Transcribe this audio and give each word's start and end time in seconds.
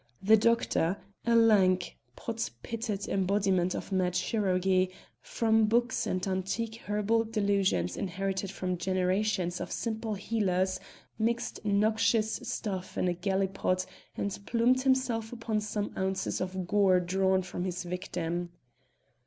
The 0.23 0.35
doctor, 0.35 0.97
a 1.27 1.35
lank, 1.35 1.95
pock 2.15 2.39
pitted 2.63 3.07
embodiment 3.07 3.75
of 3.75 3.91
mad 3.91 4.13
chirurgy 4.15 4.89
from 5.21 5.65
books 5.65 6.07
and 6.07 6.25
antique 6.27 6.77
herbal 6.87 7.25
delusions 7.25 7.95
inherited 7.95 8.49
from 8.49 8.79
generations 8.79 9.61
of 9.61 9.71
simple 9.71 10.15
healers, 10.15 10.79
mixed 11.19 11.63
noxious 11.63 12.37
stuff 12.41 12.97
in 12.97 13.07
a 13.09 13.13
gallipot 13.13 13.85
and 14.15 14.39
plumed 14.47 14.81
himself 14.81 15.31
upon 15.31 15.59
some 15.61 15.93
ounces 15.95 16.41
of 16.41 16.65
gore 16.65 16.99
drawn 16.99 17.43
from 17.43 17.63
his 17.63 17.83
victim. 17.83 18.49